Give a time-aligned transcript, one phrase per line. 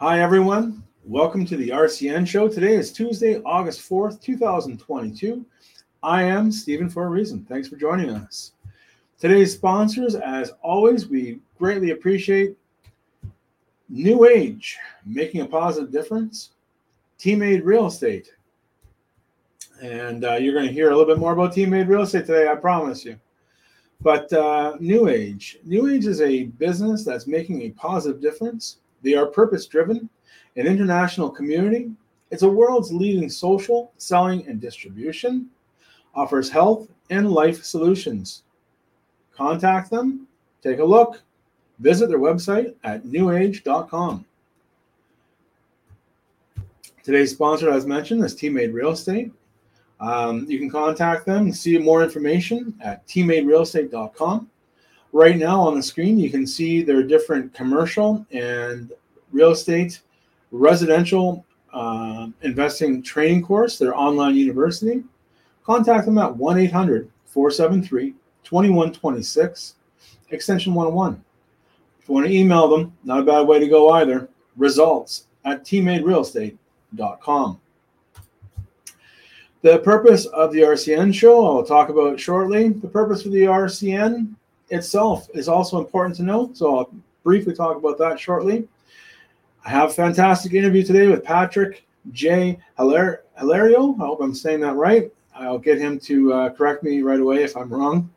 [0.00, 0.82] Hi, everyone.
[1.04, 2.48] Welcome to the RCN show.
[2.48, 5.44] Today is Tuesday, August 4th, 2022.
[6.02, 7.44] I am Stephen for a reason.
[7.46, 8.52] Thanks for joining us.
[9.18, 12.56] Today's sponsors, as always, we greatly appreciate
[13.90, 16.52] New Age, making a positive difference,
[17.18, 18.32] Team Real Estate.
[19.82, 22.48] And uh, you're going to hear a little bit more about Team Real Estate today,
[22.48, 23.20] I promise you.
[24.00, 28.78] But uh, New Age, New Age is a business that's making a positive difference.
[29.02, 30.08] They are purpose driven,
[30.56, 31.90] an international community.
[32.30, 35.48] It's a world's leading social, selling, and distribution,
[36.14, 38.42] offers health and life solutions.
[39.34, 40.26] Contact them,
[40.62, 41.22] take a look,
[41.78, 44.24] visit their website at newage.com.
[47.02, 49.32] Today's sponsor, as mentioned, is Teammate Real Estate.
[50.00, 54.49] Um, you can contact them and see more information at teammaterealestate.com.
[55.12, 58.92] Right now on the screen, you can see their different commercial and
[59.32, 60.00] real estate,
[60.52, 65.02] residential uh, investing training course, their online university.
[65.64, 69.74] Contact them at 1 800 473 2126,
[70.30, 71.22] extension 101.
[72.00, 74.28] If you want to email them, not a bad way to go either.
[74.56, 77.60] Results at teammaterealestate.com.
[79.62, 82.70] The purpose of the RCN show, I'll talk about shortly.
[82.70, 84.34] The purpose of the RCN
[84.70, 88.66] itself is also important to know, so I'll briefly talk about that shortly.
[89.64, 92.58] I have a fantastic interview today with Patrick J.
[92.78, 93.94] Hilario.
[93.94, 95.12] I hope I'm saying that right.
[95.34, 98.10] I'll get him to uh, correct me right away if I'm wrong.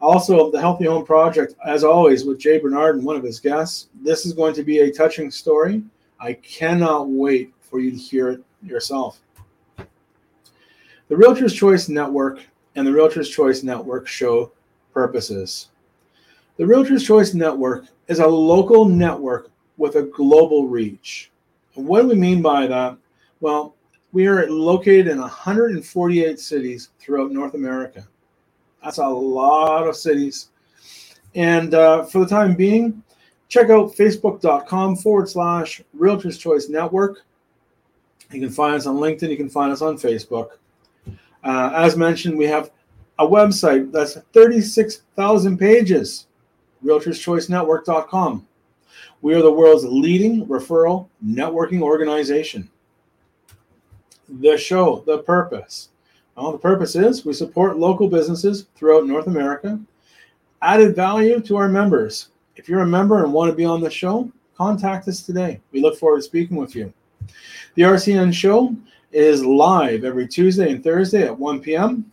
[0.00, 3.88] Also, the Healthy Home Project, as always, with Jay Barnard and one of his guests.
[4.02, 5.82] This is going to be a touching story.
[6.20, 9.20] I cannot wait for you to hear it yourself.
[11.08, 12.40] The Realtors Choice Network
[12.76, 14.52] and the Realtors Choice Network show
[14.92, 15.68] purposes.
[16.56, 21.32] The Realtors Choice Network is a local network with a global reach.
[21.74, 22.96] And what do we mean by that?
[23.40, 23.74] Well,
[24.12, 28.06] we are located in 148 cities throughout North America.
[28.84, 30.50] That's a lot of cities.
[31.34, 33.02] And uh, for the time being,
[33.48, 37.22] check out facebook.com forward slash Realtors Choice Network.
[38.30, 40.50] You can find us on LinkedIn, you can find us on Facebook.
[41.42, 42.70] Uh, as mentioned, we have
[43.18, 46.26] a website that's 36,000 pages,
[46.84, 48.46] realtorschoicenetwork.com.
[49.22, 52.70] We are the world's leading referral networking organization.
[54.28, 55.90] The show, the purpose.
[56.36, 59.80] Well, the purpose is we support local businesses throughout North America,
[60.62, 62.28] added value to our members.
[62.56, 65.60] If you're a member and want to be on the show, contact us today.
[65.72, 66.92] We look forward to speaking with you.
[67.74, 68.74] The RCN show
[69.12, 72.10] is live every Tuesday and Thursday at 1 p.m.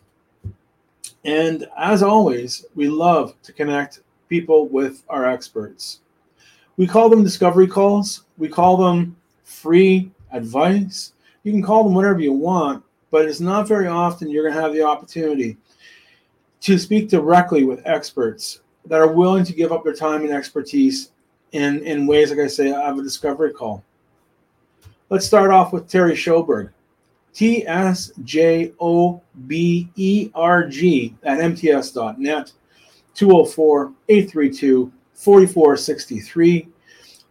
[1.26, 6.00] And as always, we love to connect people with our experts.
[6.78, 11.12] We call them discovery calls, we call them free advice.
[11.44, 12.82] You can call them whatever you want,
[13.12, 15.58] but it's not very often you're going to have the opportunity
[16.62, 21.12] to speak directly with experts that are willing to give up their time and expertise
[21.52, 23.84] in, in ways, like I say, I have a discovery call.
[25.10, 26.72] Let's start off with Terry Sjoberg.
[27.34, 32.52] T S J O B E R G at MTS.net,
[33.16, 36.68] 204 832 4463.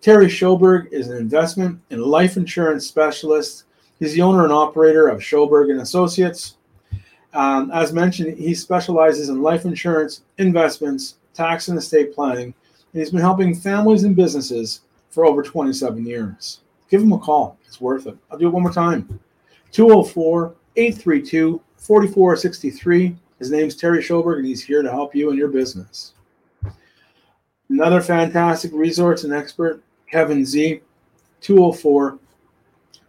[0.01, 3.65] Terry Sjoberg is an investment and life insurance specialist.
[3.99, 6.57] He's the owner and operator of Sjoberg and Associates.
[7.35, 12.55] Um, as mentioned, he specializes in life insurance, investments, tax and estate planning,
[12.93, 14.81] and he's been helping families and businesses
[15.11, 16.61] for over 27 years.
[16.89, 17.59] Give him a call.
[17.67, 18.17] It's worth it.
[18.31, 19.21] I'll do it one more time.
[19.73, 23.17] 204 832 4463.
[23.41, 26.15] His name's Terry Sjoberg, and he's here to help you in your business.
[27.69, 30.81] Another fantastic resource and expert, Kevin Z,
[31.41, 32.19] 204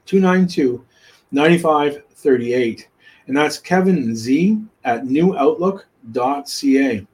[0.06, 0.84] 292
[1.32, 2.88] 9538.
[3.28, 7.08] And that's Kevin Z at newoutlook.ca.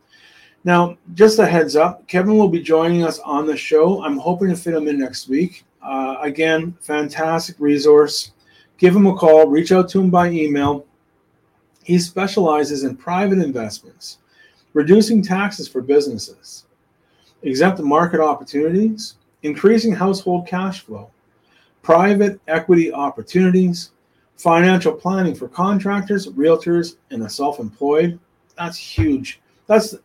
[0.64, 4.04] Now, just a heads up, Kevin will be joining us on the show.
[4.04, 5.66] I'm hoping to fit him in next week.
[5.82, 8.32] Uh, again, fantastic resource
[8.78, 10.86] give him a call, reach out to him by email.
[11.88, 14.18] He specializes in private investments,
[14.74, 16.66] reducing taxes for businesses,
[17.44, 21.10] exempt market opportunities, increasing household cash flow,
[21.84, 23.92] private equity opportunities,
[24.36, 28.20] financial planning for contractors, realtors, and the self employed.
[28.58, 29.40] That's huge.
[29.68, 29.96] That's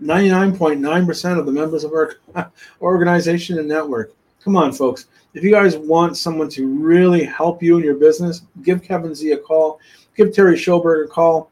[0.00, 2.18] 99.9% of the members of our
[2.80, 4.12] organization and network.
[4.42, 5.06] Come on, folks.
[5.34, 9.32] If you guys want someone to really help you in your business, give Kevin Z
[9.32, 9.78] a call.
[10.16, 11.50] Give Terry Sjoberg a call.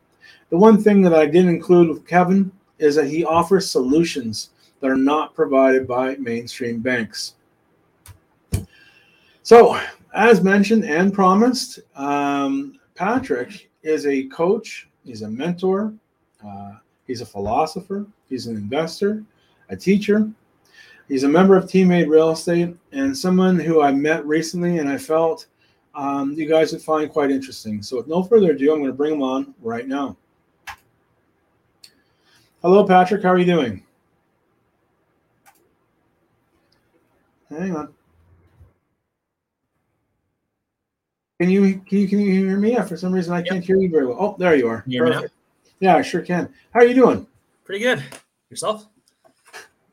[0.50, 4.50] The one thing that I didn't include with Kevin is that he offers solutions
[4.81, 7.35] that are not provided by mainstream banks.
[9.43, 9.81] So,
[10.14, 15.94] as mentioned and promised, um, Patrick is a coach, he's a mentor,
[16.44, 16.75] uh,
[17.06, 19.25] he's a philosopher, he's an investor,
[19.69, 20.31] a teacher.
[21.09, 24.99] He's a member of Teammate Real Estate and someone who I met recently and I
[24.99, 25.47] felt
[25.95, 27.83] um, you guys would find quite interesting.
[27.83, 30.17] So, with no further ado, I'm going to bring him on right now.
[32.63, 33.23] Hello, Patrick.
[33.23, 33.83] How are you doing?
[37.51, 37.95] Hang on.
[41.41, 42.73] Can you can you can you hear me?
[42.73, 44.17] Yeah, for some reason I can't hear you very well.
[44.19, 44.83] Oh, there you are.
[44.87, 45.29] You hear me now?
[45.81, 46.53] Yeah, I sure can.
[46.75, 47.27] How are you doing?
[47.65, 48.03] Pretty good.
[48.51, 48.87] Yourself?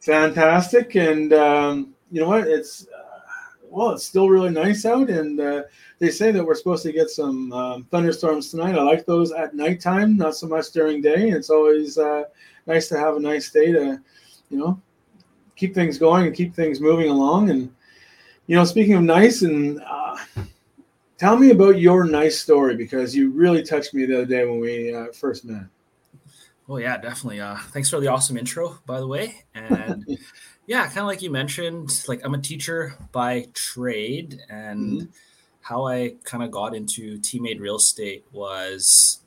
[0.06, 0.96] Fantastic.
[0.96, 2.48] And um, you know what?
[2.48, 3.20] It's uh,
[3.64, 5.64] well, it's still really nice out, and uh,
[6.00, 8.78] they say that we're supposed to get some um, thunderstorms tonight.
[8.78, 11.30] I like those at nighttime, not so much during day.
[11.30, 12.24] It's always uh,
[12.68, 14.00] nice to have a nice day to,
[14.50, 14.80] you know,
[15.56, 17.50] keep things going and keep things moving along.
[17.50, 17.74] And
[18.46, 20.18] you know, speaking of nice and uh,
[21.18, 24.60] Tell me about your nice story because you really touched me the other day when
[24.60, 25.64] we uh, first met.
[26.68, 27.42] Well, yeah, definitely.
[27.42, 29.44] Uh, thanks for the awesome intro, by the way.
[29.54, 30.04] And
[30.68, 35.06] yeah, kind of like you mentioned, like I'm a teacher by trade, and mm-hmm.
[35.62, 39.22] how I kind of got into teammate real estate was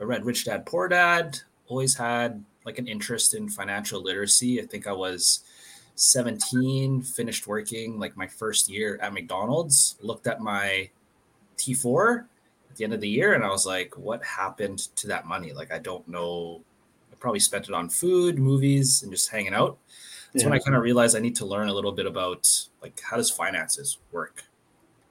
[0.00, 1.40] I read Rich Dad Poor Dad.
[1.66, 4.62] Always had like an interest in financial literacy.
[4.62, 5.40] I think I was
[5.96, 9.96] 17, finished working like my first year at McDonald's.
[10.00, 10.90] Looked at my
[11.58, 12.26] T4
[12.70, 13.34] at the end of the year.
[13.34, 15.52] And I was like, what happened to that money?
[15.52, 16.62] Like, I don't know.
[17.12, 19.78] I probably spent it on food, movies, and just hanging out.
[20.32, 20.50] That's yeah.
[20.50, 22.48] when I kind of realized I need to learn a little bit about
[22.82, 24.44] like how does finances work.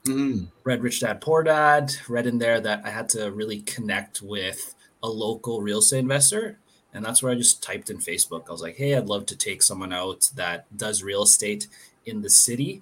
[0.05, 0.47] Mm.
[0.63, 1.93] Read Rich Dad Poor Dad.
[2.07, 6.57] Read in there that I had to really connect with a local real estate investor,
[6.93, 8.47] and that's where I just typed in Facebook.
[8.47, 11.67] I was like, "Hey, I'd love to take someone out that does real estate
[12.05, 12.81] in the city,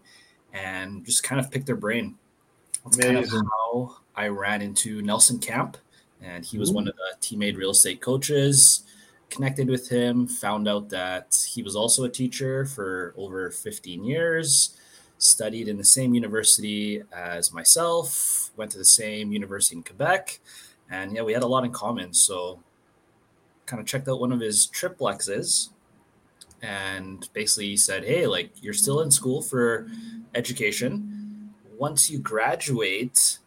[0.53, 2.15] and just kind of pick their brain."
[2.85, 5.77] That's kind of how I ran into Nelson Camp,
[6.21, 6.73] and he was Ooh.
[6.73, 8.83] one of the teammate real estate coaches.
[9.29, 14.77] Connected with him, found out that he was also a teacher for over 15 years,
[15.17, 20.39] studied in the same university as myself, went to the same university in Quebec,
[20.89, 22.13] and yeah, we had a lot in common.
[22.13, 22.63] So,
[23.65, 25.69] kind of checked out one of his triplexes
[26.61, 29.87] and basically said, Hey, like you're still in school for
[30.33, 31.17] education
[31.77, 33.39] once you graduate,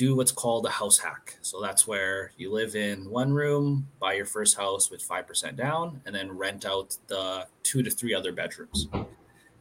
[0.00, 1.36] do what's called a house hack.
[1.42, 6.00] So that's where you live in one room, buy your first house with 5% down,
[6.06, 8.88] and then rent out the two to three other bedrooms.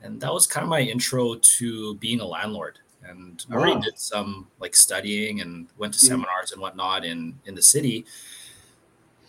[0.01, 2.79] And that was kind of my intro to being a landlord.
[3.03, 3.57] And wow.
[3.57, 6.07] I already did some like studying and went to mm.
[6.07, 8.05] seminars and whatnot in, in the city.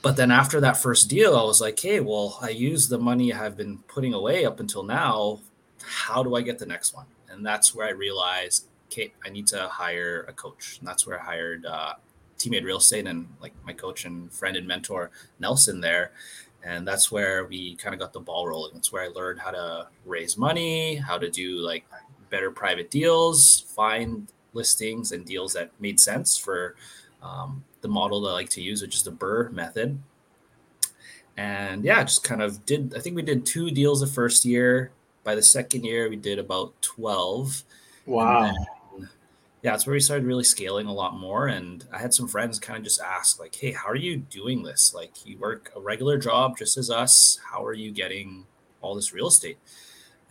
[0.02, 3.32] But then after that first deal, I was like, hey, well, I use the money
[3.32, 5.40] I've been putting away up until now.
[5.82, 7.06] How do I get the next one?
[7.30, 10.78] and that's where I realized, okay, I need to hire a coach.
[10.78, 11.94] And that's where I hired uh,
[12.38, 16.12] teammate real estate and like my coach and friend and mentor Nelson there.
[16.62, 18.72] And that's where we kind of got the ball rolling.
[18.74, 21.84] That's where I learned how to raise money, how to do like
[22.30, 26.74] better private deals, find listings and deals that made sense for
[27.22, 29.98] um, the model that I like to use, which is the BRRRR method.
[31.36, 34.90] And yeah, just kind of did, I think we did two deals the first year,
[35.24, 37.62] by the second year, we did about 12.
[38.06, 38.52] Wow.
[39.62, 41.46] Yeah, that's where we started really scaling a lot more.
[41.46, 44.62] And I had some friends kind of just ask, like, hey, how are you doing
[44.62, 44.94] this?
[44.94, 47.38] Like, you work a regular job just as us.
[47.50, 48.46] How are you getting
[48.80, 49.58] all this real estate?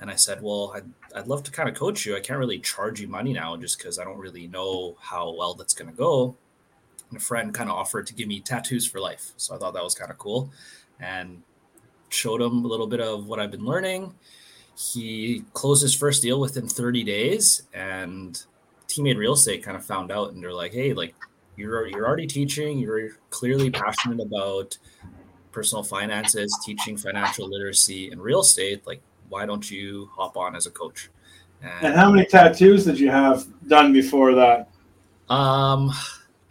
[0.01, 2.15] And I said, well, I'd, I'd love to kind of coach you.
[2.15, 5.53] I can't really charge you money now just because I don't really know how well
[5.53, 6.35] that's going to go.
[7.09, 9.33] And a friend kind of offered to give me tattoos for life.
[9.37, 10.51] So I thought that was kind of cool
[10.99, 11.43] and
[12.09, 14.15] showed him a little bit of what I've been learning
[14.79, 18.43] he closed his first deal within 30 days and
[18.99, 21.15] teammate real estate kind of found out and they're like hey like
[21.55, 24.77] you're you're already teaching you're clearly passionate about
[25.51, 30.65] personal finances teaching financial literacy and real estate like why don't you hop on as
[30.65, 31.09] a coach?
[31.61, 34.69] And, and how many tattoos did you have done before that?
[35.29, 35.91] Um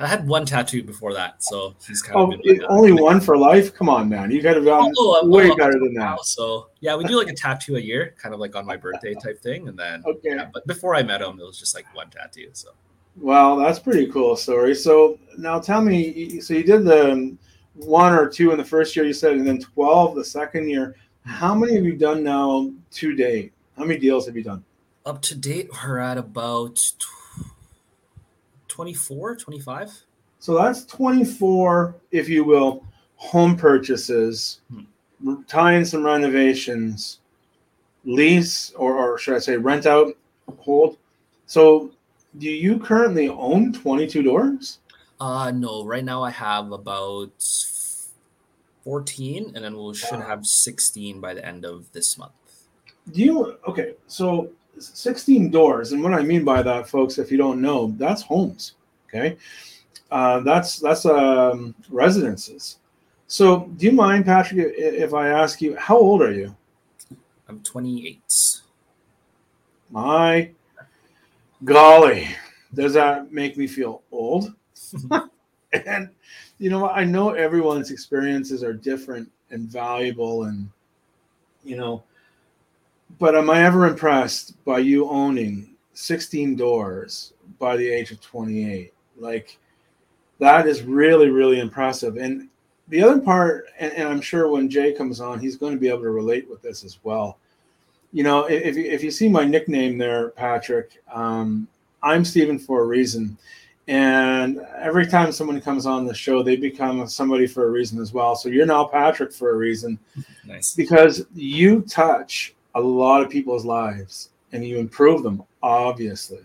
[0.00, 3.74] I had one tattoo before that, so he's kind oh, of only one for life.
[3.74, 6.24] Come on, man, you could have done oh, way better than that.
[6.24, 9.14] So yeah, we do like a tattoo a year, kind of like on my birthday
[9.22, 10.30] type thing, and then okay.
[10.36, 12.50] Yeah, but before I met him, it was just like one tattoo.
[12.52, 12.70] So
[13.16, 14.76] well, that's pretty cool story.
[14.76, 17.36] So now tell me, so you did the
[17.74, 20.94] one or two in the first year, you said, and then twelve the second year.
[21.24, 23.52] How many have you done now to date?
[23.76, 24.64] How many deals have you done?
[25.04, 26.78] Up to date, we're at about
[28.78, 30.04] 24, 25.
[30.38, 32.84] So that's 24, if you will,
[33.16, 35.42] home purchases, hmm.
[35.48, 37.18] tying some renovations,
[38.04, 40.16] lease, or, or should I say rent out,
[40.60, 40.96] hold,
[41.46, 41.90] So,
[42.38, 44.78] do you currently own 22 doors?
[45.18, 47.32] Uh, no, right now I have about
[48.84, 52.30] 14, and then we should have 16 by the end of this month.
[53.10, 55.92] Do you, okay, so 16 doors.
[55.92, 58.74] And what I mean by that, folks, if you don't know, that's homes.
[59.08, 59.36] Okay.
[60.10, 62.78] Uh, that's, that's um, residences.
[63.26, 66.56] So, do you mind, Patrick, if I ask you, how old are you?
[67.48, 68.22] I'm 28.
[69.90, 70.50] My
[71.64, 72.28] golly,
[72.74, 74.54] does that make me feel old?
[75.72, 76.10] and
[76.58, 80.68] you know, I know everyone's experiences are different and valuable, and
[81.64, 82.02] you know,
[83.18, 88.92] but am I ever impressed by you owning 16 doors by the age of 28?
[89.18, 89.58] Like,
[90.38, 92.16] that is really, really impressive.
[92.16, 92.48] And
[92.88, 95.88] the other part, and, and, I'm sure when Jay comes on, he's going to be
[95.88, 97.38] able to relate with this as well.
[98.12, 101.68] You know, if, if you see my nickname there, Patrick, um,
[102.02, 103.36] I'm Stephen for a reason.
[103.88, 108.12] And every time someone comes on the show, they become somebody for a reason as
[108.12, 108.36] well.
[108.36, 109.98] So you're now Patrick for a reason.
[110.46, 110.74] Nice.
[110.74, 116.40] Because you touch a lot of people's lives and you improve them, obviously.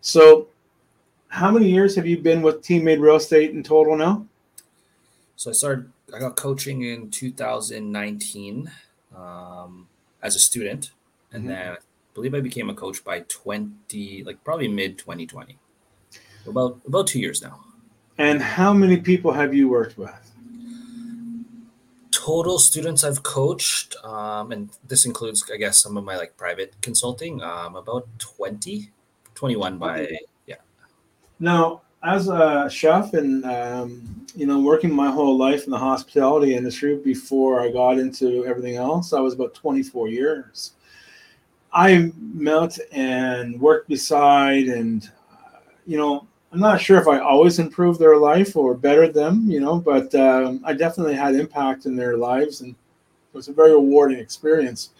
[0.00, 0.48] So,
[1.28, 4.26] how many years have you been with Teammate Real Estate in total now?
[5.36, 5.90] So I started.
[6.14, 8.70] I got coaching in 2019
[9.14, 9.86] um,
[10.22, 10.92] as a student,
[11.32, 11.50] and mm-hmm.
[11.50, 11.76] then I
[12.14, 15.58] believe I became a coach by 20, like probably mid 2020.
[16.46, 17.60] About about two years now.
[18.16, 20.32] And how many people have you worked with?
[22.18, 26.74] Total students I've coached, um, and this includes, I guess, some of my like private
[26.82, 27.40] consulting.
[27.42, 28.90] Um, about 20,
[29.36, 30.56] 21 by yeah.
[31.38, 36.54] Now, as a chef and um, you know working my whole life in the hospitality
[36.54, 40.72] industry before i got into everything else i was about 24 years
[41.72, 47.58] i met and worked beside and uh, you know i'm not sure if i always
[47.58, 51.96] improved their life or bettered them you know but um, i definitely had impact in
[51.96, 54.90] their lives and it was a very rewarding experience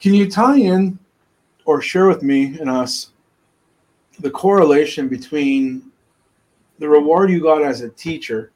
[0.00, 0.98] can you tie in
[1.64, 3.10] or share with me and us
[4.20, 5.90] the correlation between
[6.78, 8.52] the reward you got as a teacher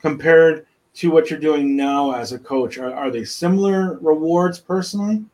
[0.00, 2.78] compared to what you're doing now as a coach?
[2.78, 5.24] Are, are they similar rewards personally?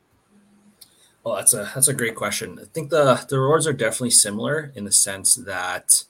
[1.25, 2.59] Well, that's a that's a great question.
[2.61, 6.05] I think the the rewards are definitely similar in the sense that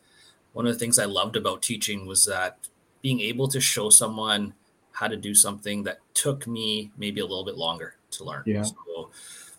[0.57, 2.57] one of the things I loved about teaching was that
[3.03, 4.55] being able to show someone
[4.91, 8.43] how to do something that took me maybe a little bit longer to learn.
[8.47, 8.63] Yeah.
[8.63, 9.11] So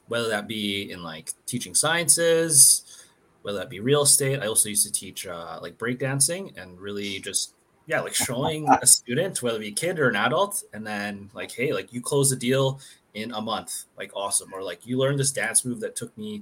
[0.07, 3.05] whether that be in like teaching sciences,
[3.43, 4.39] whether that be real estate.
[4.41, 7.53] I also used to teach uh, like breakdancing and really just
[7.85, 11.29] yeah, like showing a student, whether it be a kid or an adult, and then
[11.35, 12.79] like, hey, like you close the deal
[13.13, 16.41] in a month, like awesome, or like you learned this dance move that took me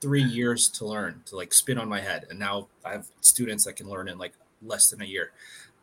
[0.00, 3.64] three years to learn to like spin on my head, and now I have students
[3.64, 5.32] that can learn in like less than a year.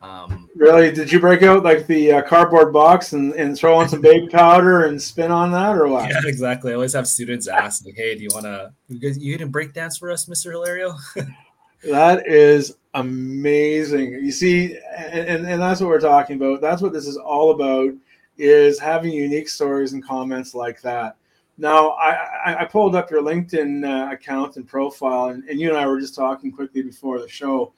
[0.02, 0.92] Um, really?
[0.92, 4.28] Did you break out like the uh, cardboard box and, and throw on some baby
[4.28, 6.10] powder and spin on that, or what?
[6.10, 6.72] Yeah, exactly.
[6.72, 9.50] I always have students ask, like, "Hey, do you want to you guys you gonna
[9.50, 10.94] break dance for us, Mister Hilario?"
[11.84, 14.12] that is amazing.
[14.12, 16.60] You see, and, and and that's what we're talking about.
[16.60, 17.94] That's what this is all about:
[18.36, 21.16] is having unique stories and comments like that.
[21.58, 25.78] Now, I, I pulled up your LinkedIn uh, account and profile, and, and you and
[25.78, 27.72] I were just talking quickly before the show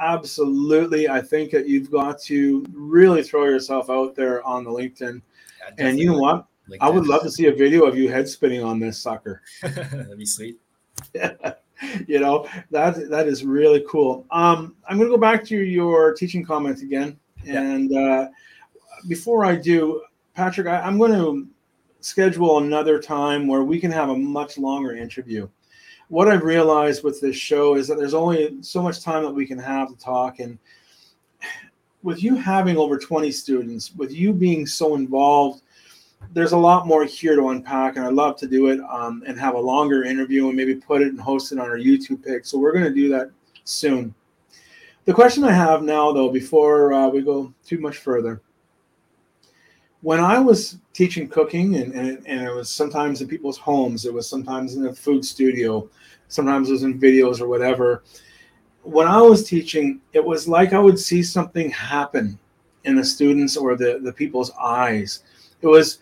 [0.00, 1.08] absolutely.
[1.08, 5.20] I think that you've got to really throw yourself out there on the LinkedIn.
[5.60, 6.46] Yeah, and you know what?
[6.68, 6.78] LinkedIn.
[6.80, 9.42] I would love to see a video of you head spinning on this sucker.
[9.62, 10.58] That'd be sweet.
[11.14, 11.32] Yeah.
[12.08, 14.26] you know that that is really cool.
[14.30, 17.60] Um, I'm going to go back to your teaching comment again, yeah.
[17.60, 18.28] and uh,
[19.06, 20.02] before I do,
[20.34, 21.46] Patrick, I, I'm going to
[22.08, 25.48] schedule another time where we can have a much longer interview
[26.08, 29.46] what I've realized with this show is that there's only so much time that we
[29.46, 30.40] can have to talk.
[30.40, 30.58] And
[32.02, 35.62] with you having over 20 students, with you being so involved,
[36.32, 37.96] there's a lot more here to unpack.
[37.96, 41.02] And I'd love to do it um, and have a longer interview and maybe put
[41.02, 42.46] it and host it on our YouTube page.
[42.46, 43.30] So we're going to do that
[43.64, 44.14] soon.
[45.04, 48.42] The question I have now, though, before uh, we go too much further,
[50.02, 54.14] when I was teaching cooking, and, and, and it was sometimes in people's homes, it
[54.14, 55.88] was sometimes in a food studio,
[56.28, 58.04] sometimes it was in videos or whatever.
[58.82, 62.38] When I was teaching, it was like I would see something happen
[62.84, 65.24] in the students or the, the people's eyes.
[65.62, 65.98] It was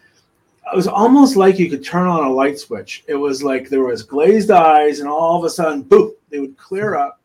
[0.72, 3.04] it was almost like you could turn on a light switch.
[3.06, 6.56] It was like there was glazed eyes, and all of a sudden, boom, they would
[6.56, 7.20] clear up,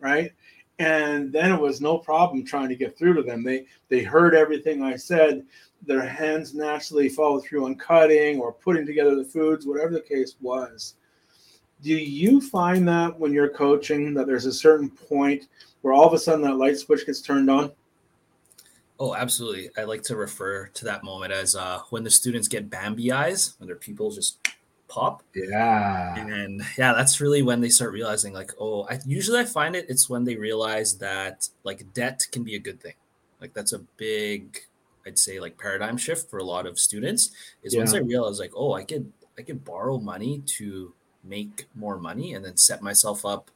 [0.00, 0.32] right?
[0.78, 3.42] And then it was no problem trying to get through to them.
[3.42, 5.44] They they heard everything I said
[5.86, 10.36] their hands naturally follow through on cutting or putting together the foods, whatever the case
[10.40, 10.94] was.
[11.82, 15.46] Do you find that when you're coaching that there's a certain point
[15.82, 17.72] where all of a sudden that light switch gets turned on?
[19.00, 19.70] Oh, absolutely.
[19.76, 23.54] I like to refer to that moment as uh, when the students get Bambi eyes,
[23.58, 24.38] when their pupils just
[24.88, 25.22] pop.
[25.34, 26.18] Yeah.
[26.18, 29.86] And yeah, that's really when they start realizing, like, oh, I usually I find it
[29.88, 32.94] it's when they realize that like debt can be a good thing.
[33.40, 34.58] Like that's a big,
[35.08, 37.32] I'd say, like paradigm shift for a lot of students.
[37.62, 37.80] Is yeah.
[37.80, 40.92] once I realize, like, oh, I could I could borrow money to
[41.24, 43.50] make more money and then set myself up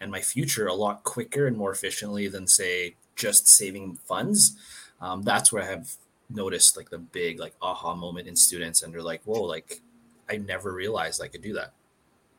[0.00, 4.56] and my future a lot quicker and more efficiently than say just saving funds.
[5.00, 5.88] Um, that's where I have
[6.30, 9.80] noticed like the big like aha moment in students and they're like, whoa, like
[10.28, 11.72] I never realized I could do that.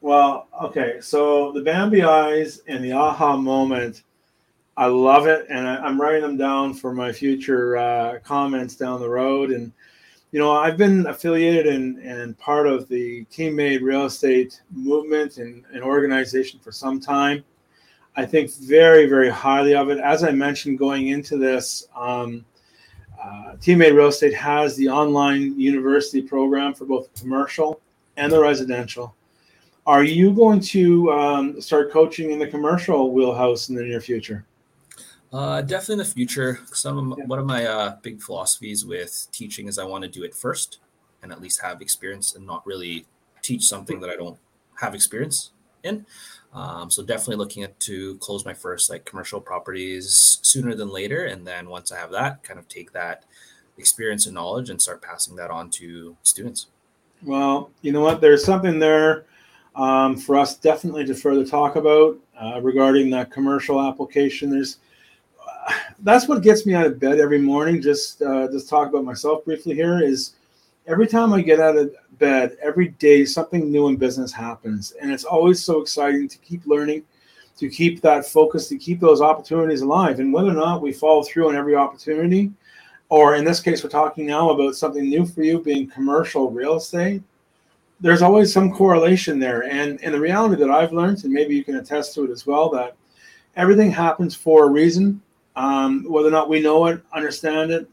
[0.02, 0.98] Well, okay.
[1.02, 4.04] So the Bambi eyes and the aha moment,
[4.78, 5.46] I love it.
[5.50, 9.52] And I, am writing them down for my future uh, comments down the road.
[9.52, 9.72] And,
[10.32, 15.64] you know, I've been affiliated and, and part of the teammate real estate movement and,
[15.74, 17.44] and organization for some time.
[18.18, 20.00] I think very, very highly of it.
[20.00, 22.46] As I mentioned going into this, um,
[23.22, 27.82] uh, Teammate Real Estate has the online university program for both commercial
[28.18, 29.16] and the residential.
[29.86, 34.46] Are you going to um, start coaching in the commercial wheelhouse in the near future?
[35.36, 36.60] Uh, definitely in the future.
[36.72, 37.26] Some yeah.
[37.26, 40.80] one of my uh, big philosophies with teaching is I want to do it first
[41.22, 43.06] and at least have experience and not really
[43.42, 44.38] teach something that I don't
[44.80, 45.52] have experience
[45.84, 46.06] in.
[46.54, 51.26] Um, so definitely looking at to close my first like commercial properties sooner than later,
[51.26, 53.26] and then once I have that, kind of take that
[53.78, 56.68] experience and knowledge and start passing that on to students.
[57.24, 58.22] Well, you know what?
[58.22, 59.26] There's something there
[59.76, 64.50] um, for us definitely to further talk about uh, regarding that commercial application.
[64.50, 64.78] There's
[66.06, 67.82] that's what gets me out of bed every morning.
[67.82, 70.02] Just uh, just talk about myself briefly here.
[70.02, 70.36] Is
[70.86, 74.94] every time I get out of bed, every day something new in business happens.
[75.02, 77.04] And it's always so exciting to keep learning,
[77.58, 80.20] to keep that focus, to keep those opportunities alive.
[80.20, 82.52] And whether or not we follow through on every opportunity,
[83.10, 86.76] or in this case, we're talking now about something new for you being commercial real
[86.76, 87.24] estate,
[88.00, 89.64] there's always some correlation there.
[89.64, 92.46] And, and the reality that I've learned, and maybe you can attest to it as
[92.46, 92.96] well, that
[93.56, 95.22] everything happens for a reason.
[95.56, 97.90] Um, whether or not we know it, understand it,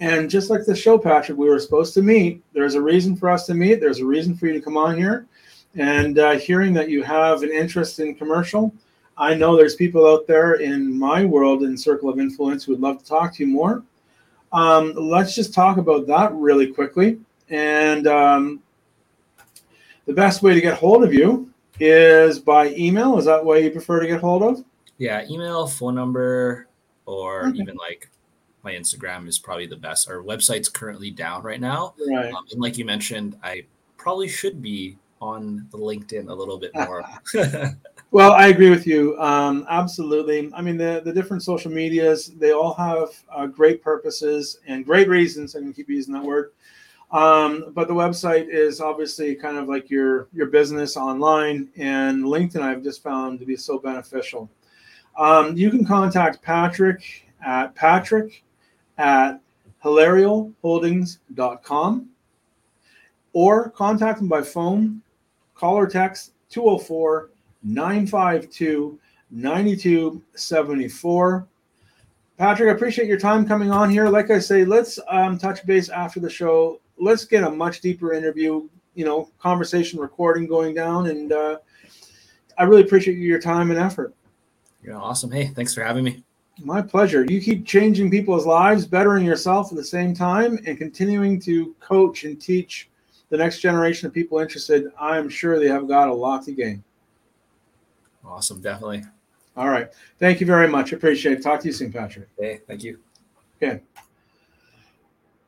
[0.00, 2.42] and just like the show, Patrick, we were supposed to meet.
[2.52, 3.80] There's a reason for us to meet.
[3.80, 5.26] There's a reason for you to come on here.
[5.74, 8.72] And uh, hearing that you have an interest in commercial,
[9.16, 12.80] I know there's people out there in my world and circle of influence who would
[12.80, 13.82] love to talk to you more.
[14.52, 17.18] Um, let's just talk about that really quickly.
[17.50, 18.62] And um,
[20.06, 23.18] the best way to get hold of you is by email.
[23.18, 24.64] Is that way you prefer to get hold of?
[24.98, 26.67] Yeah, email, phone number,
[27.08, 27.58] or okay.
[27.58, 28.10] even like
[28.62, 30.10] my Instagram is probably the best.
[30.10, 31.94] Our website's currently down right now.
[32.06, 32.32] Right.
[32.32, 33.64] Um, and like you mentioned, I
[33.96, 37.02] probably should be on the LinkedIn a little bit more.
[38.10, 39.18] well, I agree with you.
[39.18, 40.50] Um, absolutely.
[40.54, 45.08] I mean, the, the different social medias, they all have uh, great purposes and great
[45.08, 45.54] reasons.
[45.54, 46.52] I'm going to keep using that word.
[47.10, 52.60] Um, but the website is obviously kind of like your your business online, and LinkedIn
[52.60, 54.50] I've just found to be so beneficial.
[55.18, 58.44] Um, you can contact Patrick at Patrick
[58.96, 59.40] at
[59.84, 62.08] hilarioholdings.com
[63.32, 65.02] or contact him by phone,
[65.54, 67.30] call or text 204
[67.62, 68.98] 952
[69.30, 71.46] 9274.
[72.38, 74.08] Patrick, I appreciate your time coming on here.
[74.08, 76.80] Like I say, let's um, touch base after the show.
[76.96, 81.08] Let's get a much deeper interview, you know, conversation recording going down.
[81.08, 81.58] And uh,
[82.56, 84.14] I really appreciate your time and effort.
[84.82, 85.30] You're awesome.
[85.30, 86.22] Hey, thanks for having me.
[86.60, 87.24] My pleasure.
[87.24, 92.24] You keep changing people's lives, bettering yourself at the same time, and continuing to coach
[92.24, 92.88] and teach
[93.30, 94.90] the next generation of people interested.
[94.98, 96.82] I'm sure they have got a lot to gain.
[98.24, 98.60] Awesome.
[98.60, 99.04] Definitely.
[99.56, 99.88] All right.
[100.18, 100.92] Thank you very much.
[100.92, 101.42] Appreciate it.
[101.42, 102.28] Talk to you soon, Patrick.
[102.38, 102.98] Hey, thank you.
[103.60, 103.80] Okay.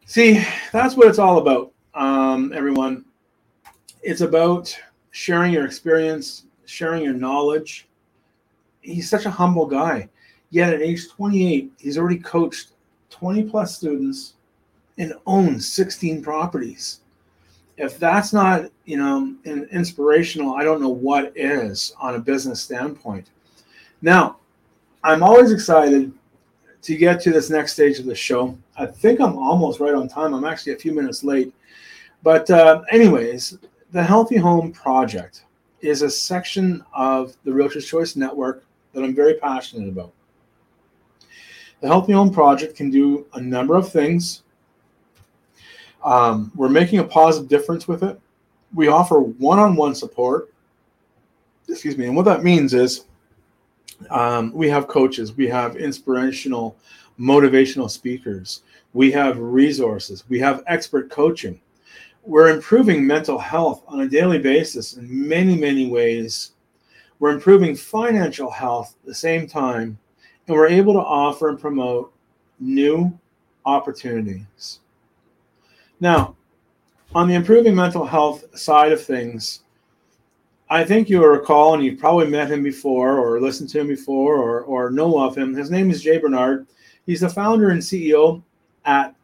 [0.07, 3.05] See, that's what it's all about, um, everyone.
[4.03, 4.77] It's about
[5.13, 7.87] sharing your experience, sharing your knowledge.
[8.81, 10.09] He's such a humble guy.
[10.51, 12.73] Yet at age 28, he's already coached
[13.11, 14.35] 20 plus students
[14.99, 17.01] and owns 16 properties.
[17.77, 22.61] If that's not, you know, an inspirational, I don't know what is on a business
[22.61, 23.31] standpoint.
[24.03, 24.37] Now,
[25.03, 26.13] I'm always excited
[26.83, 28.59] to get to this next stage of the show.
[28.77, 30.35] I think I'm almost right on time.
[30.35, 31.55] I'm actually a few minutes late.
[32.23, 33.59] But, uh, anyways,
[33.93, 35.45] the Healthy Home Project
[35.81, 40.13] is a section of the Realtors Choice Network that I'm very passionate about.
[41.81, 44.43] The Healthy Home Project can do a number of things.
[46.05, 48.19] Um, we're making a positive difference with it.
[48.75, 50.53] We offer one on one support.
[51.69, 52.07] excuse me.
[52.07, 53.05] And what that means is
[54.11, 56.77] um, we have coaches, we have inspirational,
[57.19, 61.61] motivational speakers, we have resources, we have expert coaching.
[62.25, 66.53] We're improving mental health on a daily basis in many, many ways.
[67.21, 69.99] We're improving financial health at the same time,
[70.47, 72.13] and we're able to offer and promote
[72.59, 73.17] new
[73.67, 74.81] opportunities.
[76.01, 76.35] Now,
[77.15, 79.65] on the improving mental health side of things,
[80.71, 83.89] I think you will recall, and you've probably met him before, or listened to him
[83.89, 85.55] before, or, or know of him.
[85.55, 86.67] His name is Jay Barnard.
[87.05, 88.43] He's the founder and CEO
[88.87, 89.15] at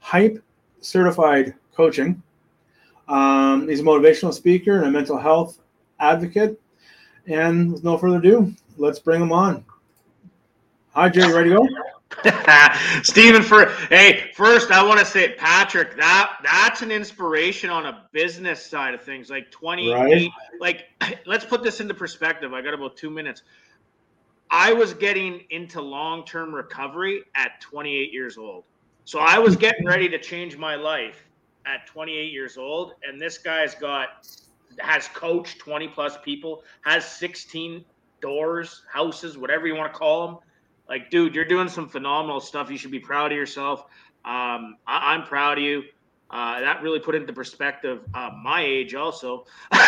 [0.00, 0.42] Hype
[0.80, 2.20] Certified Coaching.
[3.06, 5.60] Um, he's a motivational speaker and a mental health
[6.00, 6.58] advocate.
[7.26, 9.64] And with no further ado, let's bring him on.
[10.94, 11.32] Hi, Jay.
[11.32, 11.68] Ready to go?
[13.02, 18.06] Stephen, for hey, first I want to say, Patrick, that that's an inspiration on a
[18.12, 19.30] business side of things.
[19.30, 20.30] Like twenty right.
[20.60, 20.84] like
[21.26, 22.52] let's put this into perspective.
[22.52, 23.42] I got about two minutes.
[24.50, 28.64] I was getting into long term recovery at 28 years old,
[29.04, 31.26] so I was getting ready to change my life
[31.66, 34.28] at 28 years old, and this guy's got
[34.78, 37.84] has coached 20 plus people, has 16
[38.20, 40.38] doors, houses, whatever you want to call them
[40.88, 42.70] like, dude, you're doing some phenomenal stuff.
[42.70, 43.80] You should be proud of yourself.
[44.24, 45.84] Um, I, am proud of you.
[46.30, 49.46] Uh, that really put into perspective uh, my age also.
[49.70, 49.82] but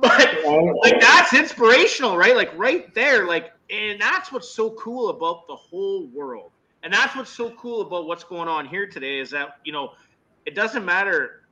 [0.00, 2.36] like that's inspirational, right?
[2.36, 6.52] Like right there, like, and that's what's so cool about the whole world.
[6.82, 9.92] And that's what's so cool about what's going on here today is that, you know,
[10.46, 11.42] it doesn't matter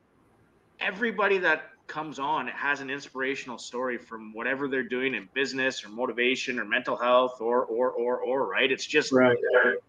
[0.80, 5.84] everybody that comes on it has an inspirational story from whatever they're doing in business
[5.84, 8.70] or motivation or mental health or or or or right?
[8.70, 9.36] It's just right.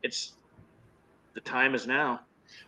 [0.02, 0.34] it's
[1.34, 2.22] the time is now.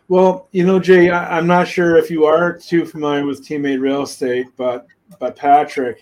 [0.08, 3.80] Well you know jay I, i'm not sure if you are too familiar with teammate
[3.80, 4.86] real estate but
[5.18, 5.98] but patrick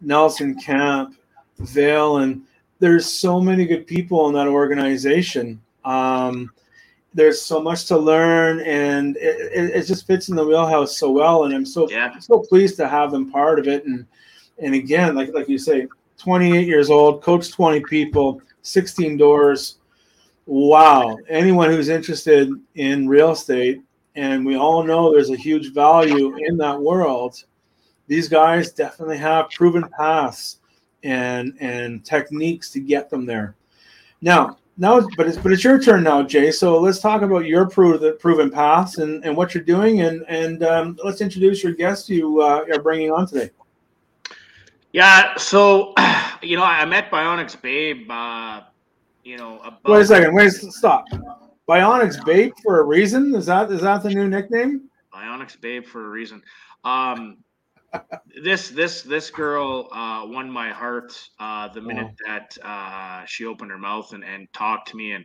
[0.00, 1.16] nelson camp
[1.58, 2.42] vale and
[2.84, 5.60] there's so many good people in that organization.
[5.84, 6.50] Um,
[7.14, 11.10] there's so much to learn and it, it, it, just fits in the wheelhouse so
[11.10, 12.18] well and i'm so yeah.
[12.18, 14.04] so pleased to have them part of it and
[14.58, 15.86] and again like like you say
[16.18, 19.76] 28 years old coach 20 people 16 doors.
[20.46, 21.18] Wow.
[21.28, 23.82] Anyone who's interested in real estate
[24.16, 27.44] and we all know there's a huge value in that world
[28.06, 30.58] these guys definitely have proven paths
[31.02, 33.54] and and techniques to get them there.
[34.20, 36.50] Now now, but it's but it's your turn now, Jay.
[36.50, 40.64] So let's talk about your proven proven paths and, and what you're doing, and and
[40.64, 43.50] um, let's introduce your guest you uh, are bringing on today.
[44.92, 45.94] Yeah, so
[46.42, 48.10] you know, I met Bionics Babe.
[48.10, 48.62] Uh,
[49.22, 50.34] you know, about- wait a second.
[50.34, 51.04] Wait, stop.
[51.68, 53.34] Bionics Babe for a reason.
[53.34, 54.90] Is that is that the new nickname?
[55.12, 56.42] Bionics Babe for a reason.
[56.82, 57.38] Um,
[58.42, 63.70] this this this girl uh, won my heart uh, the minute that uh, she opened
[63.70, 65.24] her mouth and, and talked to me and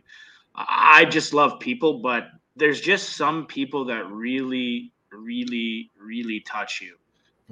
[0.54, 2.24] i just love people but
[2.56, 6.96] there's just some people that really really really touch you.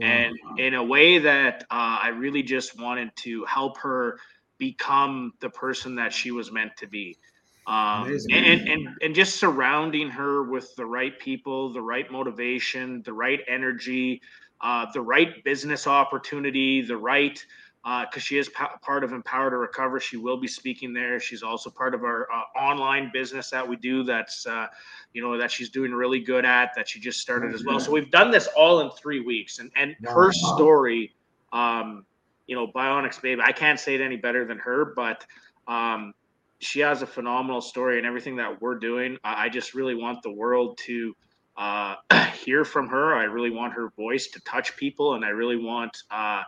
[0.01, 4.19] And in a way that uh, i really just wanted to help her
[4.59, 7.19] become the person that she was meant to be.
[7.67, 13.13] Um, and, and and just surrounding her with the right people the right motivation the
[13.13, 14.23] right energy
[14.61, 17.45] uh, the right business opportunity, the right
[17.85, 20.01] because uh, she is p- part of Empower to Recover.
[20.01, 21.21] She will be speaking there.
[21.21, 24.03] She's also part of our uh, online business that we do.
[24.03, 24.67] That's uh,
[25.13, 26.73] you know that she's doing really good at.
[26.77, 27.81] That she just started as well.
[27.81, 31.15] So we've done this all in three weeks, and and her story,
[31.53, 32.05] um,
[32.47, 33.41] you know, Bionics baby.
[33.43, 35.25] I can't say it any better than her, but.
[35.67, 36.15] Um,
[36.61, 39.17] she has a phenomenal story and everything that we're doing.
[39.23, 41.15] I just really want the world to
[41.59, 41.97] uh,
[42.33, 43.15] hear from her.
[43.15, 46.43] I really want her voice to touch people, and I really want uh,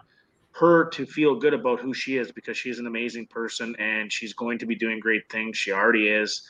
[0.52, 4.32] her to feel good about who she is because she's an amazing person and she's
[4.32, 5.58] going to be doing great things.
[5.58, 6.42] She already is.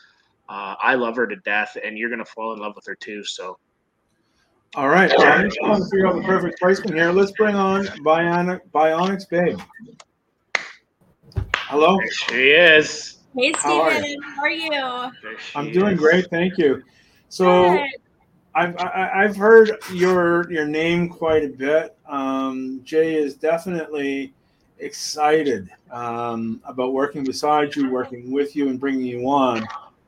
[0.49, 2.96] Uh, I love her to death, and you're going to fall in love with her
[2.96, 3.25] too.
[3.25, 3.59] So.
[4.77, 7.11] All right, I'm just trying to figure out the perfect placement here.
[7.11, 9.59] Let's bring on Bionic Bionics Babe.
[11.57, 11.99] Hello.
[11.99, 13.18] There she is.
[13.37, 13.62] Hey, Stephen.
[13.64, 14.23] How are you?
[14.37, 15.38] How are you?
[15.57, 16.83] I'm doing great, thank you.
[17.29, 17.87] So, Good.
[18.54, 21.96] I've I, have heard your your name quite a bit.
[22.08, 24.32] Um, Jay is definitely
[24.78, 29.66] excited um, about working beside you, working with you, and bringing you on.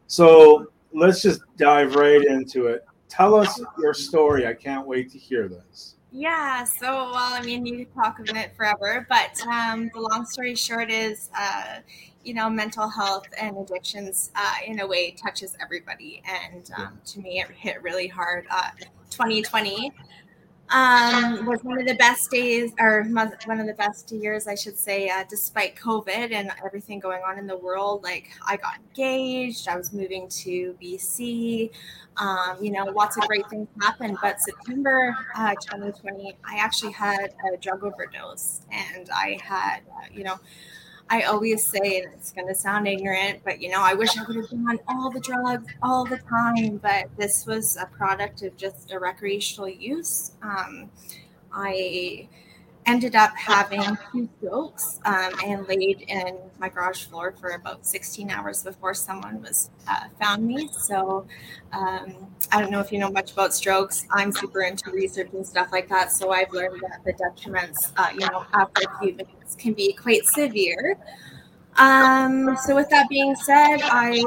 [0.08, 2.84] So let's just dive right into it.
[3.08, 4.46] Tell us your story.
[4.46, 5.94] I can't wait to hear this.
[6.10, 10.26] Yeah, so well, I mean, you could talk of it forever, but um, the long
[10.26, 11.78] story short is, uh,
[12.24, 16.22] you know, mental health and addictions uh, in a way touches everybody.
[16.26, 18.46] And um, to me, it hit really hard.
[18.50, 18.70] Uh,
[19.10, 19.92] 2020,
[20.72, 24.78] um, was one of the best days, or one of the best years, I should
[24.78, 28.02] say, uh, despite COVID and everything going on in the world.
[28.02, 31.70] Like, I got engaged, I was moving to BC,
[32.16, 34.16] um, you know, lots of great things happened.
[34.22, 40.24] But September uh, 2020, I actually had a drug overdose, and I had, uh, you
[40.24, 40.40] know,
[41.10, 44.24] I always say, and it's going to sound ignorant, but you know, I wish I
[44.24, 46.78] would have done all the drugs all the time.
[46.78, 50.32] But this was a product of just a recreational use.
[50.42, 50.90] Um,
[51.52, 52.28] I
[52.86, 58.30] ended up having two strokes um, and laid in my garage floor for about 16
[58.30, 60.68] hours before someone was uh, found me.
[60.72, 61.26] So
[61.72, 62.14] um,
[62.50, 64.06] I don't know if you know much about strokes.
[64.10, 66.12] I'm super into research and stuff like that.
[66.12, 69.92] So I've learned that the detriments, uh, you know, after a few minutes can be
[69.92, 70.98] quite severe.
[71.76, 74.22] Um, so with that being said, I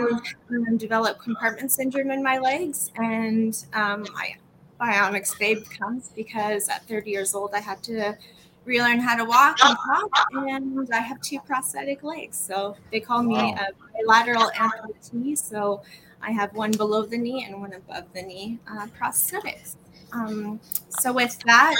[0.49, 4.35] um, developed compartment syndrome in my legs, and um, I
[4.79, 8.17] bionics babe comes because at 30 years old I had to
[8.65, 12.37] relearn how to walk and talk, and I have two prosthetic legs.
[12.37, 13.57] So they call me wow.
[13.69, 15.37] a bilateral amputee.
[15.37, 15.81] So
[16.21, 19.75] I have one below the knee and one above the knee uh, prosthetics.
[20.11, 21.75] Um, so with that,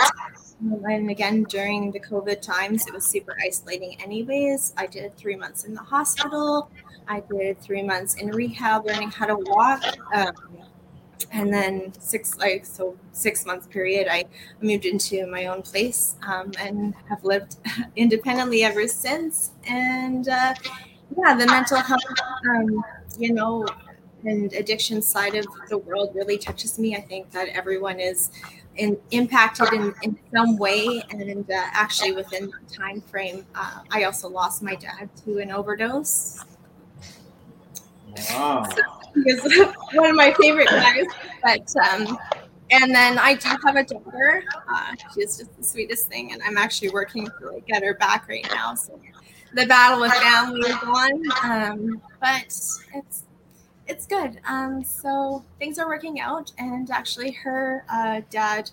[0.59, 3.99] and again during the COVID times, it was super isolating.
[4.01, 6.69] Anyways, I did three months in the hospital.
[7.07, 9.83] I did three months in rehab, learning how to walk.
[10.13, 10.33] Um,
[11.31, 14.23] and then six like so six months period i
[14.61, 17.57] moved into my own place um, and have lived
[17.95, 19.51] independently ever since.
[19.67, 20.53] And uh,
[21.17, 22.01] yeah the mental health
[22.49, 22.83] um,
[23.17, 23.65] you know
[24.23, 26.95] and addiction side of the world really touches me.
[26.95, 28.31] I think that everyone is
[28.75, 31.03] in, impacted in, in some way.
[31.11, 35.51] And uh, actually within that time frame uh, i also lost my dad to an
[35.51, 36.43] overdose.
[38.31, 38.65] Wow.
[38.75, 38.81] so,
[39.25, 41.05] is one of my favorite guys.
[41.43, 42.17] But um,
[42.71, 44.43] and then I do have a daughter.
[44.73, 48.27] Uh, she's just the sweetest thing, and I'm actually working to like get her back
[48.27, 48.73] right now.
[48.75, 48.99] So
[49.53, 52.45] the battle with family is on, um, but
[52.93, 53.23] it's
[53.87, 54.39] it's good.
[54.47, 58.71] Um, so things are working out, and actually, her uh, dad.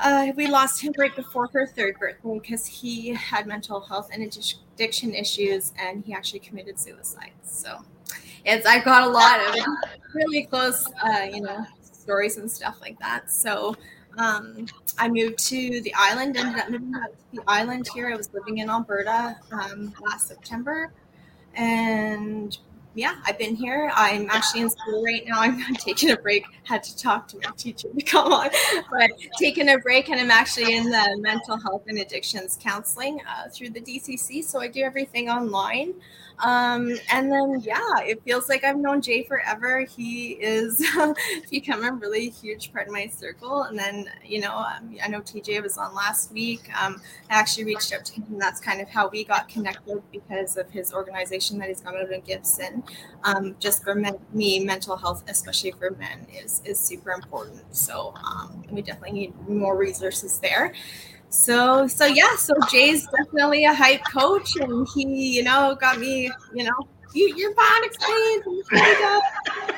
[0.00, 4.22] Uh, we lost him right before her third birthday because he had mental health and
[4.22, 7.32] addiction issues, and he actually committed suicide.
[7.42, 7.84] So
[8.48, 9.64] it's I've got a lot of
[10.14, 13.30] really close, uh, you know, stories and stuff like that.
[13.30, 13.76] So
[14.16, 18.10] um, I moved to the island, ended up moving to the island here.
[18.10, 20.92] I was living in Alberta um, last September,
[21.54, 22.56] and
[22.94, 23.92] yeah, I've been here.
[23.94, 25.40] I'm actually in school right now.
[25.40, 26.44] I'm taking a break.
[26.64, 28.48] Had to talk to my teacher to come on,
[28.90, 33.50] but taking a break, and I'm actually in the mental health and addictions counseling uh,
[33.50, 34.42] through the DCC.
[34.42, 35.94] So I do everything online.
[36.40, 39.80] Um, and then, yeah, it feels like I've known Jay forever.
[39.84, 40.84] He is
[41.50, 43.62] become a really huge part of my circle.
[43.62, 46.68] And then, you know, um, I know TJ was on last week.
[46.80, 48.24] Um, I actually reached out to him.
[48.30, 51.96] And that's kind of how we got connected because of his organization that he's got
[51.96, 52.84] out in Gibson.
[53.24, 57.62] Um, just for men, me, mental health, especially for men, is is super important.
[57.74, 60.72] So um, we definitely need more resources there
[61.30, 66.30] so so yeah so jay's definitely a hype coach and he you know got me
[66.54, 68.44] you know you, you're fine explains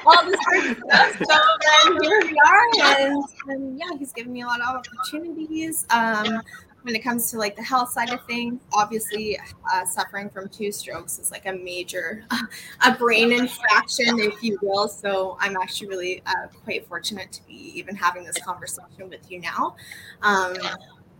[0.06, 1.16] all this of stuff.
[1.18, 1.38] So
[1.86, 6.42] then here we are and, and yeah he's given me a lot of opportunities um
[6.82, 8.58] when it comes to like the health side of things.
[8.72, 9.38] Obviously
[9.70, 12.38] uh, suffering from two strokes is like a major uh,
[12.86, 14.88] a brain infection if you will.
[14.88, 19.40] So i'm actually really uh, quite fortunate to be even having this conversation with you
[19.40, 19.76] now.
[20.22, 20.56] Um,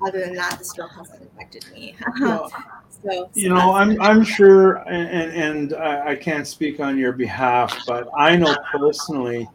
[0.07, 1.95] other than that, the stroke hasn't affected me.
[2.21, 2.51] Well,
[3.03, 8.09] so, you know, I'm I'm sure, and and I can't speak on your behalf, but
[8.15, 9.49] I know personally,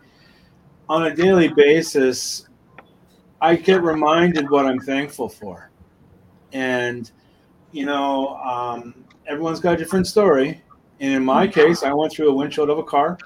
[0.90, 2.48] on a daily basis,
[3.42, 5.70] I get reminded what I'm thankful for,
[6.54, 7.12] and
[7.72, 10.62] you know, um, everyone's got a different story.
[11.00, 13.18] And in my case, I went through a windshield of a car.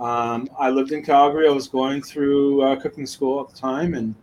[0.00, 1.48] Um, I lived in Calgary.
[1.48, 4.14] I was going through uh, cooking school at the time, and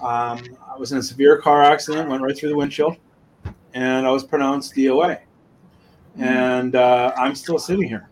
[0.00, 2.96] um, I was in a severe car accident, went right through the windshield,
[3.74, 5.20] and I was pronounced DOA.
[6.18, 8.08] And uh, I'm still sitting here.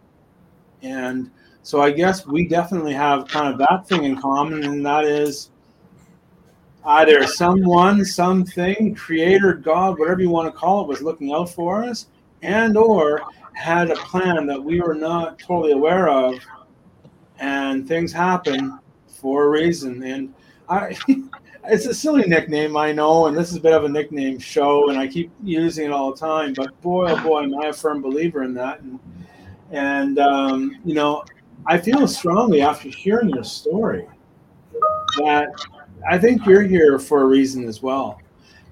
[0.82, 1.30] And
[1.62, 5.50] so I guess we definitely have kind of that thing in common, and that is
[6.84, 11.84] either someone, something, creator, God, whatever you want to call it, was looking out for
[11.84, 12.06] us,
[12.42, 16.34] and or had a plan that we were not totally aware of,
[17.38, 20.02] and things happen for a reason.
[20.02, 20.34] And
[20.68, 20.96] I
[21.64, 24.88] it's a silly nickname, I know, and this is a bit of a nickname show,
[24.90, 26.54] and I keep using it all the time.
[26.54, 28.80] But boy, oh boy, am I a firm believer in that.
[28.80, 28.98] And,
[29.70, 31.24] and um, you know,
[31.66, 34.06] I feel strongly after hearing your story
[35.18, 35.48] that
[36.08, 38.20] I think you're here for a reason as well.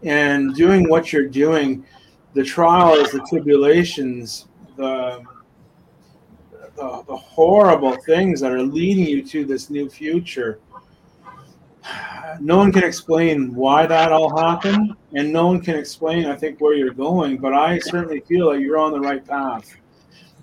[0.03, 1.85] And doing what you're doing,
[2.35, 4.47] the trials, the tribulations,
[4.77, 5.23] the,
[6.77, 10.61] the, the horrible things that are leading you to this new future.
[12.41, 16.61] No one can explain why that all happened, and no one can explain, I think,
[16.61, 19.75] where you're going, but I certainly feel like you're on the right path.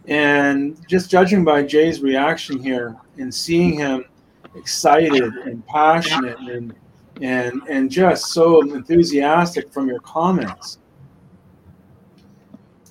[0.08, 4.06] And just judging by Jay's reaction here and seeing him
[4.56, 6.74] excited and passionate and
[7.22, 10.80] and and just so enthusiastic from your comments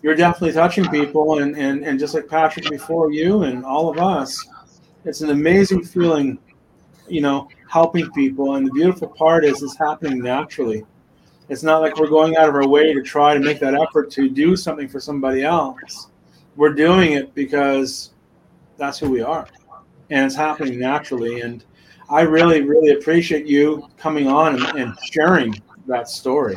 [0.03, 3.99] you're definitely touching people and and, and just like patrick before you and all of
[3.99, 4.47] us
[5.05, 6.39] it's an amazing feeling
[7.09, 10.85] you know helping people and the beautiful part is it's happening naturally
[11.49, 14.11] it's not like we're going out of our way to try to make that effort
[14.11, 16.09] to do something for somebody else
[16.57, 18.13] we're doing it because
[18.77, 19.47] that's who we are
[20.11, 21.65] and it's happening naturally and
[22.09, 25.55] I really, really appreciate you coming on and, and sharing
[25.87, 26.57] that story.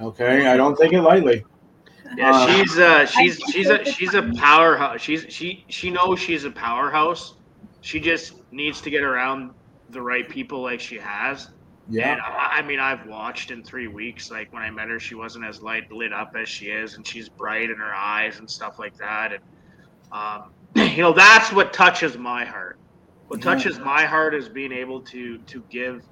[0.00, 1.44] Okay, I don't take it lightly.
[2.16, 5.00] Yeah, uh, she's uh, she's she's a she's a powerhouse.
[5.00, 7.34] She's she she knows she's a powerhouse.
[7.80, 9.52] She just needs to get around
[9.90, 11.48] the right people like she has.
[11.88, 12.12] Yeah.
[12.12, 14.30] And I, I mean, I've watched in three weeks.
[14.30, 17.06] Like when I met her, she wasn't as light lit up as she is, and
[17.06, 19.32] she's bright in her eyes and stuff like that.
[19.32, 19.42] And
[20.12, 22.78] um, you know, that's what touches my heart
[23.28, 26.02] what touches my heart is being able to to give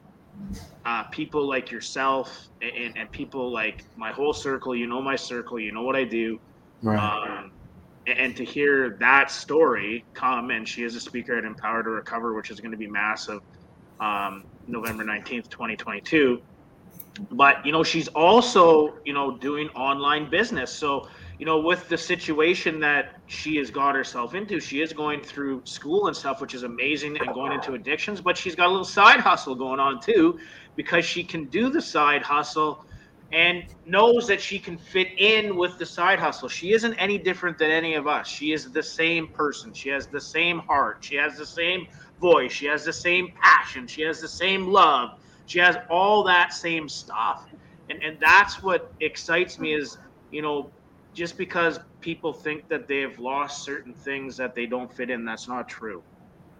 [0.84, 4.76] uh, people like yourself and, and people like my whole circle.
[4.76, 5.58] You know my circle.
[5.58, 6.38] You know what I do.
[6.82, 6.98] Right.
[6.98, 7.52] Um,
[8.06, 12.34] and to hear that story come, and she is a speaker at Empower to Recover,
[12.34, 13.40] which is going to be massive,
[14.00, 16.40] um, November nineteenth, twenty twenty two.
[17.30, 21.98] But you know, she's also you know doing online business, so you know, with the
[21.98, 26.54] situation that she has got herself into, she is going through school and stuff, which
[26.54, 28.20] is amazing, and going into addictions.
[28.20, 30.38] But she's got a little side hustle going on too,
[30.76, 32.78] because she can do the side hustle
[33.32, 36.48] and knows that she can fit in with the side hustle.
[36.48, 38.28] She isn't any different than any of us.
[38.28, 39.72] She is the same person.
[39.74, 40.98] She has the same heart.
[41.02, 41.86] She has the same
[42.20, 42.52] voice.
[42.52, 43.86] She has the same passion.
[43.86, 45.10] She has the same love.
[45.46, 47.46] She has all that same stuff.
[47.88, 49.96] And and that's what excites me is,
[50.30, 50.72] you know,
[51.14, 55.48] just because people think that they've lost certain things that they don't fit in, that's
[55.48, 56.04] not true.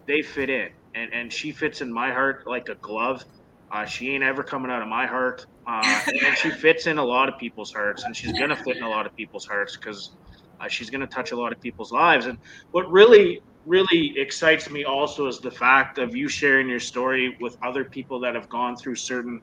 [0.07, 3.23] They fit in, and and she fits in my heart like a glove.
[3.71, 7.03] Uh, she ain't ever coming out of my heart, uh, and she fits in a
[7.03, 10.11] lot of people's hearts, and she's gonna fit in a lot of people's hearts because
[10.59, 12.25] uh, she's gonna touch a lot of people's lives.
[12.25, 12.37] And
[12.71, 17.57] what really really excites me also is the fact of you sharing your story with
[17.61, 19.41] other people that have gone through certain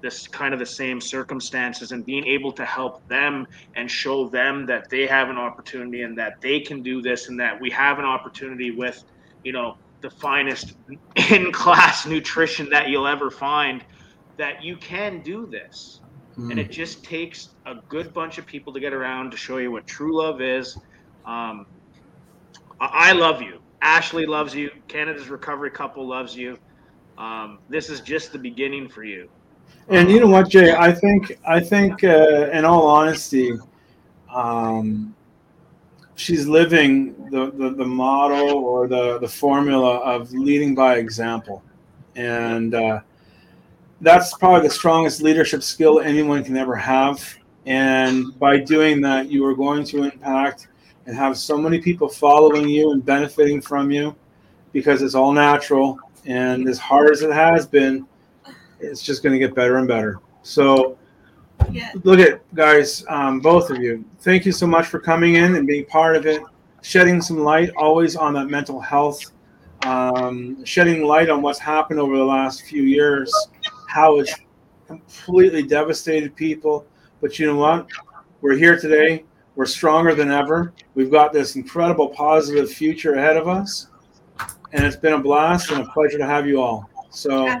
[0.00, 4.66] this kind of the same circumstances and being able to help them and show them
[4.66, 7.98] that they have an opportunity and that they can do this and that we have
[7.98, 9.04] an opportunity with
[9.44, 10.76] you know the finest
[11.30, 13.84] in class nutrition that you'll ever find
[14.38, 16.00] that you can do this.
[16.38, 16.52] Mm.
[16.52, 19.72] and it just takes a good bunch of people to get around to show you
[19.72, 20.78] what true love is.
[21.26, 21.66] Um,
[22.80, 23.60] i love you.
[23.82, 24.70] Ashley loves you.
[24.86, 26.56] Canada's recovery couple loves you.
[27.16, 29.28] Um, this is just the beginning for you.
[29.88, 30.72] And you know what, Jay?
[30.72, 33.58] I think I think, uh, in all honesty,
[34.32, 35.14] um,
[36.14, 41.62] she's living the, the, the model or the, the formula of leading by example,
[42.14, 43.00] and uh,
[44.00, 47.36] that's probably the strongest leadership skill anyone can ever have.
[47.66, 50.68] And by doing that, you are going to impact
[51.06, 54.14] and have so many people following you and benefiting from you
[54.72, 55.98] because it's all natural.
[56.26, 58.06] And as hard as it has been,
[58.80, 60.20] it's just going to get better and better.
[60.42, 60.98] So,
[61.70, 61.92] yeah.
[62.04, 64.04] look at guys, um, both of you.
[64.20, 66.42] Thank you so much for coming in and being part of it,
[66.82, 69.32] shedding some light always on that mental health,
[69.84, 73.32] um, shedding light on what's happened over the last few years,
[73.88, 74.34] how it's
[74.86, 76.86] completely devastated people.
[77.20, 77.88] But you know what?
[78.42, 79.24] We're here today.
[79.56, 80.72] We're stronger than ever.
[80.94, 83.88] We've got this incredible positive future ahead of us.
[84.72, 86.88] And it's been a blast and a pleasure to have you all.
[87.10, 87.58] So,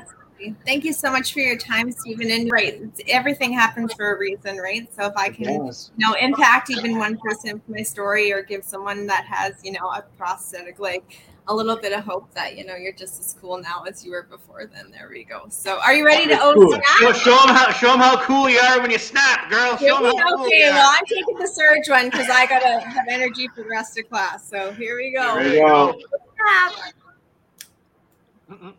[0.64, 2.30] Thank you so much for your time, Stephen.
[2.30, 4.88] And right, everything happens for a reason, right?
[4.94, 5.90] So if I can, yes.
[5.96, 9.72] you know, impact even one person with my story or give someone that has, you
[9.72, 11.02] know, a prosthetic leg
[11.48, 14.10] a little bit of hope that you know you're just as cool now as you
[14.10, 14.66] were before.
[14.66, 15.46] Then there we go.
[15.48, 16.72] So are you ready to oh cool.
[16.72, 17.16] snap?
[17.16, 19.76] show them how show them how cool you are when you snap, girl.
[19.78, 23.06] Show them how cool okay, well I'm taking the surge one because I gotta have
[23.08, 24.48] energy for the rest of class.
[24.48, 25.42] So here we go.
[25.42, 25.58] There we
[28.56, 28.74] go.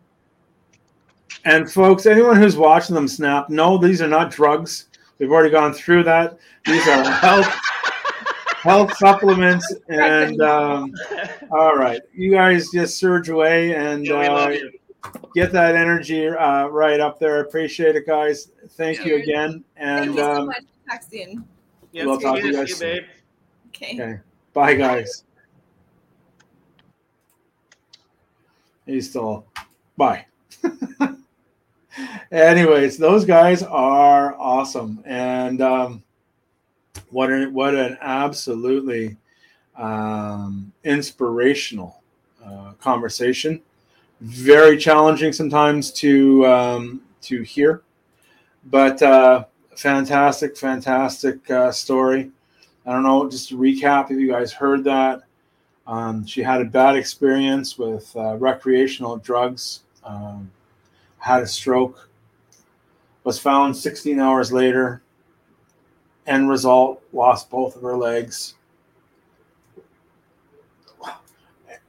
[1.50, 4.86] And folks, anyone who's watching them snap, no, these are not drugs.
[5.18, 6.38] We've already gone through that.
[6.64, 7.52] These are health
[8.62, 9.66] health supplements.
[9.88, 10.94] And um,
[11.52, 14.52] all right, you guys just surge away and uh,
[15.34, 17.40] get that energy uh, right up there.
[17.42, 18.52] Appreciate it, guys.
[18.70, 19.24] Thank you Cheers.
[19.24, 21.44] again, Thank and you so um, much for texting.
[21.94, 23.04] Yes, We'll talk to you yes, guys babe.
[23.70, 23.94] Okay.
[24.00, 24.20] okay,
[24.54, 25.24] bye, guys.
[28.86, 29.48] He's still
[29.98, 30.28] bye.
[32.32, 36.04] Anyways, those guys are awesome, and um,
[37.10, 39.18] what an what an absolutely
[39.76, 42.02] um, inspirational
[42.46, 43.62] uh, conversation.
[44.22, 47.82] Very challenging sometimes to um, to hear,
[48.66, 52.32] but uh, fantastic, fantastic uh, story.
[52.86, 55.22] I don't know, just to recap, if you guys heard that,
[55.88, 60.52] um, she had a bad experience with uh, recreational drugs, um,
[61.20, 62.10] had a stroke,
[63.24, 65.02] was found 16 hours later.
[66.28, 68.56] End result, lost both of her legs.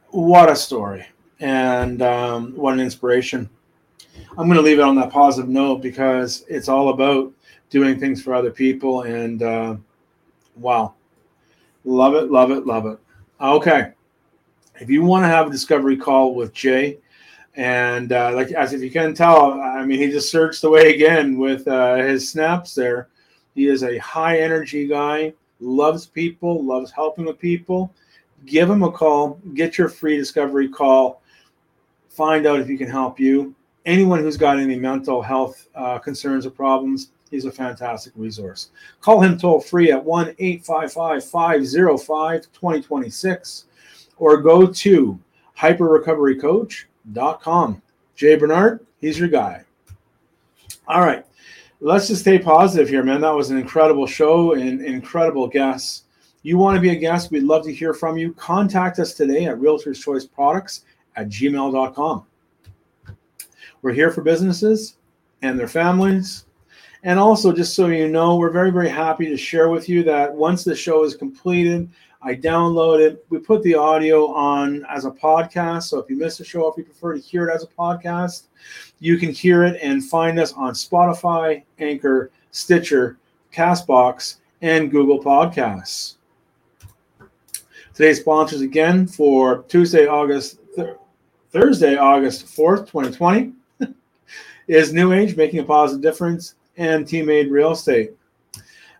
[0.08, 1.06] What a story,
[1.38, 3.48] and um, what an inspiration.
[4.30, 7.32] I'm going to leave it on that positive note because it's all about
[7.70, 9.42] doing things for other people and.
[9.42, 9.76] Uh,
[10.60, 10.94] Wow.
[11.84, 12.98] Love it, love it, love it.
[13.40, 13.92] Okay.
[14.80, 16.98] If you want to have a discovery call with Jay,
[17.60, 21.36] and uh, like as if you can tell, I mean, he just searched away again
[21.36, 23.08] with uh, his snaps there.
[23.54, 27.92] He is a high energy guy, loves people, loves helping with people.
[28.46, 31.20] Give him a call, get your free discovery call,
[32.08, 33.54] find out if he can help you.
[33.84, 38.70] Anyone who's got any mental health uh, concerns or problems, he's a fantastic resource.
[39.02, 43.64] Call him toll free at 1 855 505 2026
[44.16, 45.20] or go to
[47.12, 47.82] hyperrecoverycoach.com.
[48.16, 49.64] Jay Barnard, he's your guy.
[50.86, 51.24] All right,
[51.80, 53.20] let's just stay positive here, man.
[53.20, 56.04] That was an incredible show and incredible guests.
[56.42, 57.30] You want to be a guest?
[57.30, 58.32] We'd love to hear from you.
[58.34, 60.84] Contact us today at Realtors Choice Products
[61.16, 62.26] at gmail.com.
[63.82, 64.96] We're here for businesses
[65.42, 66.46] and their families.
[67.02, 70.32] And also, just so you know, we're very, very happy to share with you that
[70.32, 71.88] once the show is completed,
[72.22, 73.24] I download it.
[73.30, 75.84] We put the audio on as a podcast.
[75.84, 78.44] So if you miss the show, if you prefer to hear it as a podcast,
[78.98, 83.18] you can hear it and find us on Spotify, Anchor, Stitcher,
[83.54, 86.16] Castbox, and Google Podcasts.
[87.94, 90.96] Today's sponsors again for Tuesday, August, th-
[91.50, 93.52] Thursday, August 4th, 2020
[94.68, 98.12] is New Age Making a Positive Difference and Teammate Real Estate.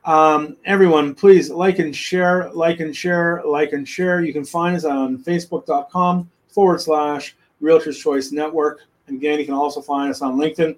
[0.05, 4.23] Um, everyone, please like and share, like and share, like and share.
[4.23, 8.81] You can find us on facebook.com forward slash Realtors Choice Network.
[9.07, 10.77] And again, you can also find us on LinkedIn.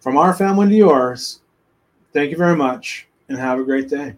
[0.00, 1.40] From our family to yours,
[2.12, 4.16] thank you very much and have a great day.